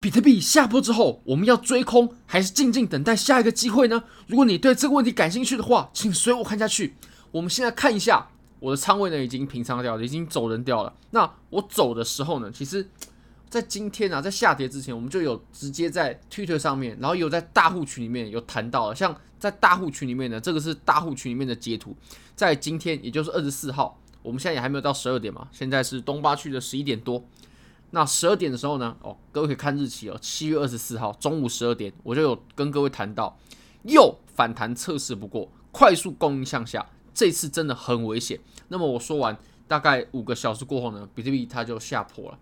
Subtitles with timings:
[0.00, 4.02] 比特币下破之后，我们要追空还是静静等待下一个机会呢？
[4.26, 6.94] 如果你对这个问题感兴趣的话，请随我看下去。
[7.30, 8.26] 我们现在看一下
[8.60, 10.94] 我的仓位呢，已经平仓掉了，已经走人掉了。
[11.10, 12.88] 那我走的时候呢，其实，
[13.50, 18.94] 在今天啊，在下跌之前，我们就有直接在 Twitter 上面，然后有在大户群里面有谈到了。
[18.94, 21.94] 像在大户群里面呢，这个是大户群里面的截图，
[22.34, 27.22] 在今天也就是二十四号，我们现在也还没有到十二点嘛，现在是东八区的十一点多。
[27.92, 28.96] 那十二点的时候呢？
[29.02, 33.36] 哦，各位可以看日期哦，七月二十四号中午十二点，我就有跟各位谈到，
[33.82, 38.38] 又反弹测试不过，快速供应向下，这次真的很危险。
[38.68, 39.36] 那么我说完，
[39.66, 42.38] 大概五个小时过后呢，比特币它就下破了。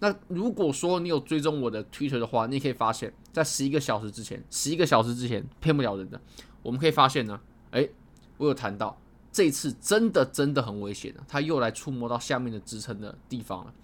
[0.00, 6.20] 那如果说你有追踪我的 Twitter 的话，你可以发现，在十一个小时之前，十一个小时之前骗不了人的。
[6.62, 7.38] 我们可以发现呢，
[7.72, 7.90] 诶，
[8.36, 8.98] 我有谈到，
[9.32, 13.74] 这次真的真的很危险的，它又来触摸到下面的支撑的地方了。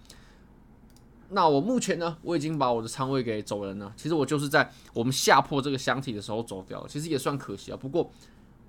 [1.29, 3.91] 那我目前呢，我已经把我的仓位给走人了。
[3.97, 7.77] 其实我就是在我们下破这个箱体的时候走掉了，其实也算可惜啊。
[7.77, 8.11] 不过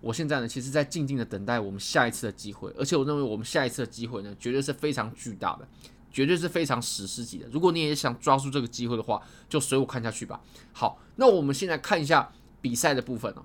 [0.00, 5.68] 我现在呢，其实在静静的等待我们下一次的机会，而且我认为我们下一次的机会呢，绝对是非常巨大的，
[6.10, 7.46] 绝对是非常史诗级的。
[7.52, 10.40] 如果你也想抓住这个机会的话，就随我看下去吧。
[10.72, 13.44] 好，那我们现在看一下比赛的部分哦。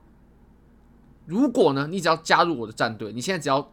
[1.26, 3.72] 如果呢，你只要加入我的战队，你现在只要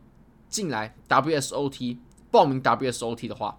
[0.49, 1.99] 进来 WSOT
[2.31, 3.59] 报名 WSOT 的话。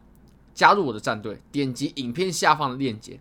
[0.54, 3.20] 加入我的战队，点击影片下方的链接。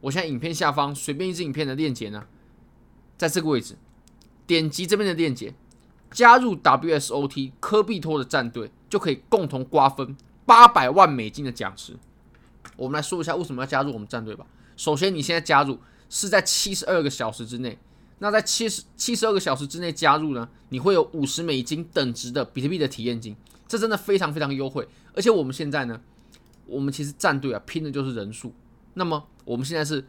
[0.00, 2.24] 我现在影片下方随便一支影片的链接呢，
[3.16, 3.76] 在这个位置，
[4.46, 5.52] 点击这边的链接，
[6.12, 10.16] 加入 WSOT 科比托的战队，就可以共同瓜分
[10.46, 11.96] 八百万美金的奖池。
[12.76, 14.46] 我们来说一下为什么要加入我们战队吧。
[14.76, 17.76] 首先，你现在加入是在七十二个小时之内，
[18.20, 23.34] 那在七十七十二个小时之内加入呢，你会有五十美金等值的比特币的体验金，
[23.66, 24.86] 这真的非常非常优惠。
[25.14, 26.00] 而且我们现在呢。
[26.68, 28.54] 我们其实战队啊，拼的就是人数。
[28.94, 30.06] 那么我们现在是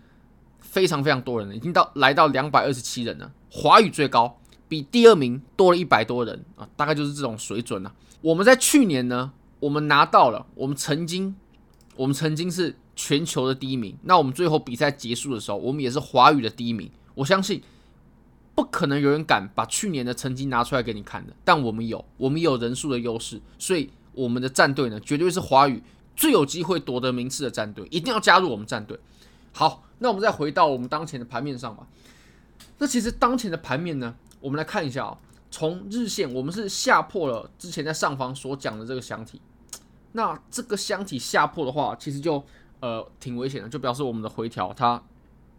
[0.60, 3.32] 非常非常多人了，已经到来到两百二十七人了。
[3.50, 7.94] 华语最高，比第二名多了一百多人啊，大概就是这种水准了。
[8.22, 11.36] 我们在去年呢，我们拿到了，我们曾经，
[11.96, 13.98] 我们曾经是全球的第一名。
[14.04, 16.92] 那我们最后比赛结束的时候，我们也是华语的第一名。
[17.16, 17.62] 我相信
[18.54, 25.82] 不可能有人敢把去年的成绩拿出来给你看的，但我们有，我们有人数的优势，所以我们的战队呢，绝对是华语。
[26.20, 29.00] 最有机会夺得名次的战队，一定要加入我们战队。
[29.54, 31.88] 好，那我们再回到我们当前的盘面上吧。
[32.78, 35.18] 那其实当前的盘面呢，我们来看一下啊、
[35.50, 39.40] 从日线，我们是下破了之前在上方所讲的这个箱体。
[40.12, 42.44] 那这个箱体下破的话，其实就
[42.82, 45.02] 呃挺危险的，就表示我们的回调它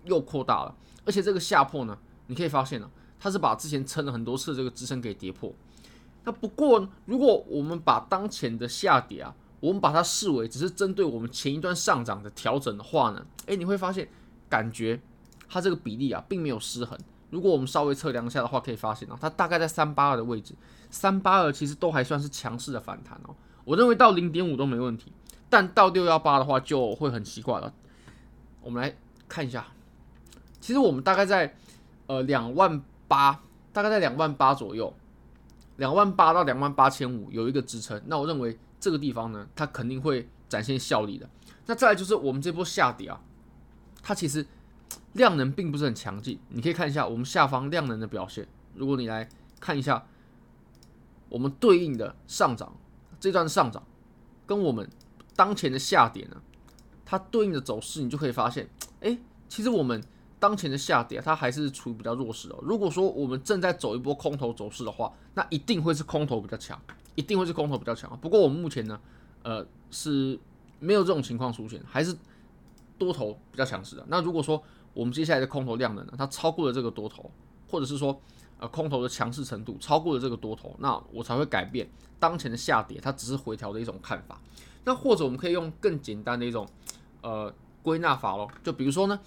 [0.05, 0.77] 又扩大了。
[1.07, 5.51] 而且这个下破呢，你可以发现呢、它是把之前撑了很多次这个支撑给跌破。
[6.25, 14.09] 那不过，如果我们把当前的下跌啊，我们把它视为只是针对我们前一段上涨的调整的话呢，诶，你会发现
[14.49, 14.99] 感觉
[15.49, 16.99] 它这个比例啊并没有失衡。
[17.29, 20.55] 如果我们稍微测量一下的话，可以发现啊，它大概在三八二的位置，
[20.91, 23.35] 三八二其实都还算是强势的反弹哦。
[23.67, 25.13] 我认为到零点五都没问题，
[25.51, 27.71] 但到六幺八的话就会很奇怪了。
[28.63, 28.97] 我们来
[29.29, 29.67] 看一下，
[30.59, 31.55] 其实我们大概在
[32.07, 33.43] 呃两万八，
[33.75, 34.93] 大概在两万八左右，
[35.77, 38.01] 两万八到两万八千五有一个支撑。
[38.07, 38.59] 那我认为。
[38.81, 41.29] 这个地方呢，它肯定会展现效力的。
[41.67, 43.21] 那再来就是我们这波下跌啊，
[44.03, 44.45] 它其实
[45.13, 46.41] 量能并不是很强劲。
[46.49, 48.49] 你可以看一下我们下方量能的表现。
[48.75, 49.29] 如果你来
[49.61, 50.07] 看一下
[51.29, 52.75] 我们对应的上涨
[53.21, 53.87] 这段上涨，
[54.47, 54.89] 跟我们
[55.37, 56.41] 当前的下跌呢，
[57.05, 58.69] 它对应的走势，你就可以发现，
[59.01, 60.03] 哎，其实我们
[60.41, 62.57] 当前的下跌它还是处于比较弱势的。
[62.63, 66.77] 如果说我们正在走一波空头走势的话，那一定会是空头比较强。
[67.17, 68.99] 一定会是空头比较强，不过我们目前呢，
[69.43, 70.39] 呃，是
[70.79, 72.17] 没有这种情况出现，还是
[72.97, 74.05] 多头比较强势的。
[74.09, 74.63] 那如果说
[74.95, 77.29] 我们接下来的空头量能呢，它超过了这个多头，
[77.69, 78.19] 或者是说
[78.59, 84.41] 呃空头的强势程度超过了这个多头，那我才会改变当前的下跌，它只是回调的一种看法。
[84.85, 86.67] 那或者我们可以用更简单的一种
[87.23, 87.53] 呃
[87.83, 89.21] 归纳法咯，就比如说呢，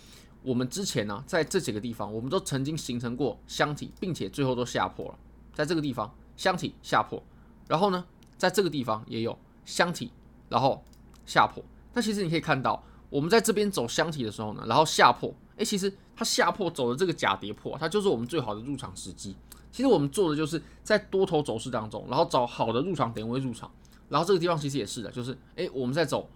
[0.43, 5.17] 我们之前呢在这几个地方，我们都曾经形成过箱体，并且最后都下破了，
[5.53, 7.21] 在这个地方箱体下破。
[7.67, 8.05] 然后呢，
[8.37, 10.11] 在这个地方也有箱体，
[10.49, 10.83] 然后
[11.25, 11.63] 下破。
[11.93, 19.35] 那其实你可以看到，我们在这边走箱体的时候呢，然后下破，诶，其实它下破走的这个假跌破，它就是我们最好的入场时机。
[19.71, 23.71] 其实我们做的就是在多头走势当中，然后找好的入场点位入场。
[24.09, 26.29] 然后这个地方其实也是的，就是诶，我们在走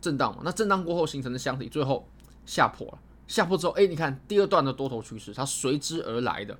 [0.00, 2.06] 震荡嘛，那震荡过后形成的箱体，最后
[2.44, 2.98] 下破了。
[3.26, 6.58] 下破之后，诶，你看第二段的多头趋势，它随之而来的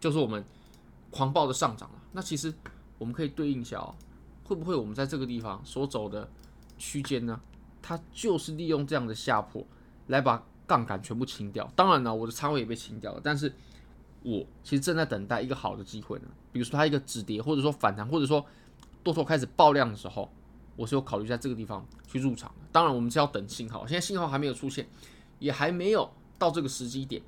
[0.00, 0.44] 就是我们
[1.10, 1.98] 狂暴的上涨了。
[2.12, 2.52] 那其实。
[2.96, 3.92] 我们可以对应一下哦，
[4.44, 6.26] 会不会我们在这个地方所走的
[6.78, 7.38] 区间呢？
[7.82, 9.66] 它就是利用这样的下破，
[10.06, 11.68] 来把杠杆全部清掉。
[11.74, 13.52] 当然了，我的仓位也被清掉了，但是
[14.22, 16.28] 我其实正在等待一个好的机会呢。
[16.52, 18.46] 比如说它一个止跌，或者说反弹，或者说
[19.02, 20.30] 多头开始爆量的时候，
[20.76, 22.66] 我是有考虑在这个地方去入场的。
[22.70, 24.88] 当然，我们是要等信号，现在信号还没有出现，
[25.44, 27.20] 也还没有到这个时机点。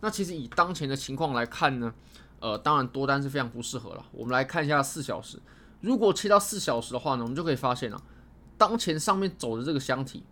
[0.00, 1.92] 那其实以当前的情况来看呢，
[2.40, 4.06] 呃，当然多单是非常不适合了。
[4.10, 5.38] 我们来看一下四小时，
[5.82, 8.00] 如果切到四小时的话呢，我们就可以发现啊，
[8.56, 10.22] 当前上面走的这个箱体，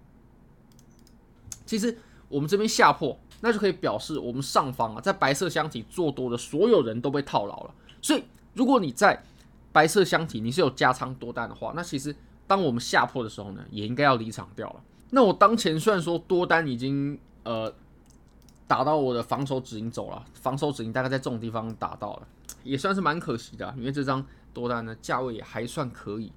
[1.66, 1.98] 其实
[2.30, 7.74] 我们这边下破，那就可以表示我们上方啊，在白色箱体做多的所有人都被套牢了。
[8.00, 8.24] 所以，
[8.54, 9.22] 如果你在
[9.72, 12.16] 白色箱体你是有加仓多单的话，那其实
[12.46, 14.80] 当我们下破的时候呢，也应该要离场掉了。
[15.11, 17.73] 那我当前虽然说多单已经呃。
[18.69, 22.26] 打到我的防守止盈走了，防守止盈大概在这种地方打到了，
[22.64, 26.32] 也算是蛮可惜的，因为这张多单呢价位也还算可以。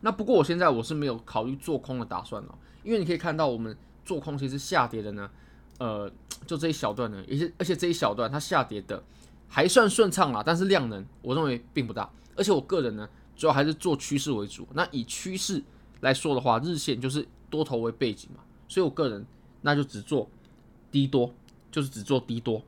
[0.00, 5.30] 那不过我现在我是没有考虑做空的打算了，因为你可以看到我们做空其实下跌的呢，
[5.78, 6.10] 呃，
[6.48, 9.00] 就这一小段呢，而且而且这一小段它下跌的
[9.46, 14.66] 还算顺畅啦，但是量能我认为并不大，而且我个人呢主要还是做趋势为主。
[14.74, 15.62] 那以趋势
[16.00, 19.26] 来说的话，日线就是多头为背景嘛，所以我个人
[19.62, 20.28] 那就只做
[20.90, 21.32] 低多。
[21.70, 22.62] 就是只做低多，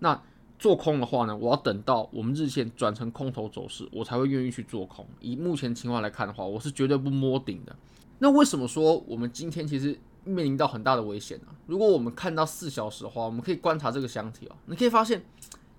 [0.00, 0.20] 那
[0.58, 5.06] 做空的话呢，我要等到我们日线转成空头走势，我才会愿意去做空。
[5.20, 7.74] 以目前情况来看的话，我是绝对不摸顶的。
[8.18, 11.46] 那为什么说我们今天其实面临到很大的危险呢？
[11.66, 15.24] 如果我们看到四小时的话，我们可以观察这个箱体哦，你可以发现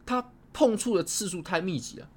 [0.06, 2.08] 它碰触的次数太密集了，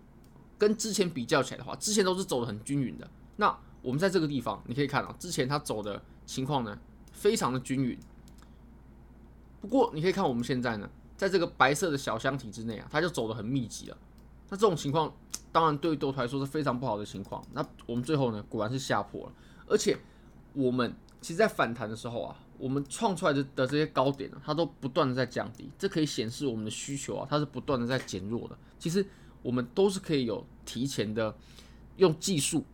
[0.57, 3.11] 跟之前比较起来的话，之前都是走得很均匀的。
[3.37, 6.79] 那我们在这个地方，你可以看到之前它走的情况呢，
[7.13, 7.99] 非常的均匀。
[9.61, 13.97] 不过你可以看我们现在呢，在这个白色的小箱体之内啊，它就走得很密集了。
[14.51, 15.11] 那这种情况，
[15.51, 17.43] 当然对于多头来说是非常不好的情况。
[17.53, 19.33] 那我们最后呢，果然是下破了。
[19.67, 19.99] 而且
[20.53, 25.71] 我们其实，在反弹的时候啊，我们创出来的的这些高点呢，它都不断的在降低。
[25.79, 28.59] 这可以显示我们的需求啊，它是不断的在减弱的。
[28.79, 29.07] 其实
[29.43, 31.35] 我们都是可以有提前的
[31.97, 32.65] 用技术。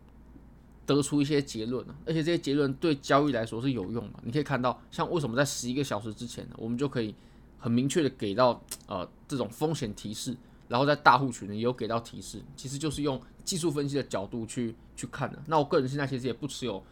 [0.94, 4.20] 得出一些结论，而且这些结论对交易来说是有用的。
[4.22, 7.14] 你可以看到，像为什么在十一个小时之前呢，我们就可以
[7.58, 10.36] 很明确的给到呃这种风险提示，
[10.68, 15.40] 然后在大户群呢也有给到提示，其实就是用技术分析的角度去去看的。
[15.46, 16.82] 那我个人现在其实也不持有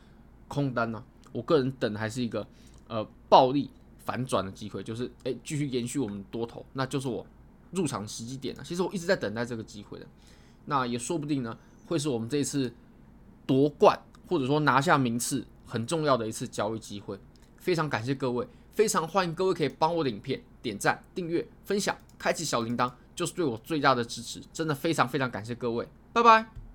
[0.46, 1.02] 空单呢、
[1.32, 2.46] 我个人等的还是一个
[2.86, 7.26] 呃暴力反转的机会，就是诶继续延续我们多头，那就是我
[7.72, 8.62] 入场时机点了。
[8.64, 10.06] 其实我一直在等待这个机会的，
[10.66, 12.72] 那也说不定呢会是我们这一次。
[13.48, 13.98] 夺冠
[14.28, 17.18] 或者说拿下名次很重要的一次交易机会，
[17.56, 26.67] 非常感谢各位，非常欢迎各位可以帮我的影片点赞、订阅、分享、开启小铃铛，就是对我最大的支持，真的非常非常感谢各位，拜拜。